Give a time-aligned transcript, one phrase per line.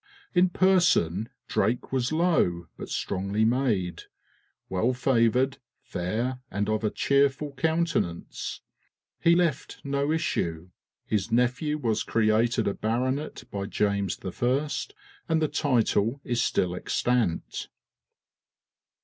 [0.33, 4.05] In person Drake was low, but strongly made,
[4.67, 8.61] "well favoured, fayre, and of a cheerefull countenance."
[9.19, 10.71] He left no issue:
[11.05, 14.67] his nephew was created a baronet by James I.,
[15.29, 17.67] and the title is still extant.